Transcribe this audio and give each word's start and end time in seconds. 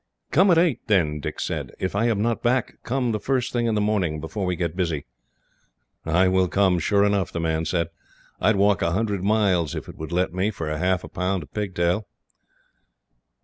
"Come 0.31 0.49
at 0.49 0.57
eight, 0.57 0.79
then," 0.87 1.19
Dick 1.19 1.39
said. 1.39 1.73
"If 1.77 1.95
I 1.95 2.05
am 2.05 2.23
not 2.23 2.41
back, 2.41 2.79
come 2.81 3.11
the 3.11 3.19
first 3.19 3.53
thing 3.53 3.67
in 3.67 3.75
the 3.75 3.79
morning, 3.81 4.19
before 4.19 4.47
we 4.47 4.55
get 4.55 4.75
busy." 4.75 5.05
"I 6.07 6.27
will 6.27 6.47
come, 6.47 6.79
sure 6.79 7.05
enough," 7.05 7.31
the 7.31 7.39
man 7.39 7.65
said. 7.65 7.89
"I 8.39 8.47
would 8.47 8.55
walk 8.55 8.81
a 8.81 8.93
hundred 8.93 9.23
miles, 9.23 9.75
if 9.75 9.85
they 9.85 9.93
would 9.95 10.11
let 10.11 10.33
me, 10.33 10.49
for 10.49 10.75
half 10.75 11.03
a 11.03 11.07
pound 11.07 11.43
of 11.43 11.53
pigtail." 11.53 12.07